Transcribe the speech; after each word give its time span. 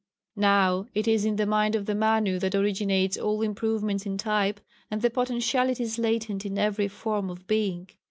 Now 0.35 0.87
it 0.95 1.07
is 1.07 1.25
in 1.25 1.35
the 1.35 1.45
mind 1.45 1.75
of 1.75 1.85
the 1.85 1.93
Manu 1.93 2.39
that 2.39 2.55
originates 2.55 3.19
all 3.19 3.43
improvements 3.43 4.03
in 4.03 4.17
type 4.17 4.59
and 4.89 5.03
the 5.03 5.11
potentialities 5.11 5.99
latent 5.99 6.43
in 6.43 6.57
every 6.57 6.87
form 6.87 7.29
of 7.29 7.45
being. 7.45 7.87